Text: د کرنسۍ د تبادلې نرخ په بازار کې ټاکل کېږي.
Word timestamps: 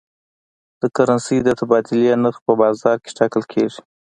د 0.81 0.83
کرنسۍ 0.95 1.37
د 1.43 1.49
تبادلې 1.59 2.11
نرخ 2.23 2.37
په 2.45 2.53
بازار 2.61 2.97
کې 3.03 3.11
ټاکل 3.19 3.43
کېږي. 3.53 3.79